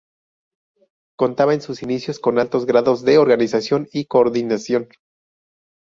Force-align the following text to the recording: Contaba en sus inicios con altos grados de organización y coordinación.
Contaba 1.15 1.53
en 1.53 1.61
sus 1.61 1.83
inicios 1.83 2.17
con 2.17 2.39
altos 2.39 2.65
grados 2.65 3.03
de 3.05 3.19
organización 3.19 3.87
y 3.93 4.05
coordinación. 4.05 4.89